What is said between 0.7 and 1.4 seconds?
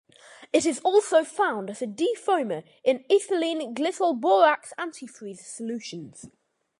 also